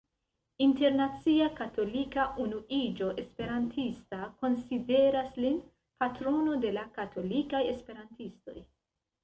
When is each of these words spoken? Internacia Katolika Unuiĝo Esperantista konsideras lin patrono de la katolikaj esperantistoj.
Internacia 0.65 1.49
Katolika 1.59 2.23
Unuiĝo 2.45 3.11
Esperantista 3.25 4.23
konsideras 4.41 5.31
lin 5.45 5.61
patrono 6.05 6.59
de 6.67 6.75
la 6.81 6.89
katolikaj 6.99 7.65
esperantistoj. 7.77 8.59